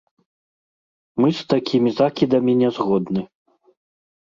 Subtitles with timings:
[1.23, 3.21] Мы з такімі закідамі не згодны.